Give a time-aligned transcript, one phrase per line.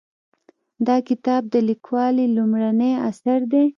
[0.87, 3.63] دا کتاب د لیکوالې لومړنی اثر دی